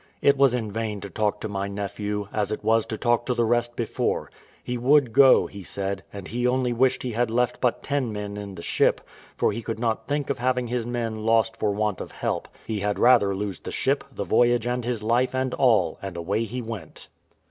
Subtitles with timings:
[0.19, 3.35] It was in vain to talk to my nephew, as it was to talk to
[3.35, 4.31] the rest before;
[4.63, 8.35] he would go, he said; and he only wished he had left but ten men
[8.35, 9.01] in the ship,
[9.37, 12.79] for he could not think of having his men lost for want of help: he
[12.79, 16.63] had rather lose the ship, the voyage, and his life, and all; and away he
[16.63, 17.07] went.